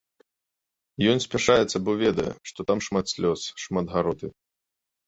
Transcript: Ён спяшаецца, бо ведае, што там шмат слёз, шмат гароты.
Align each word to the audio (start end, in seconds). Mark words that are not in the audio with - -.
Ён 1.11 1.17
спяшаецца, 1.25 1.77
бо 1.91 1.97
ведае, 2.03 2.27
што 2.53 2.59
там 2.73 2.77
шмат 2.87 3.05
слёз, 3.17 3.39
шмат 3.67 3.85
гароты. 3.97 4.27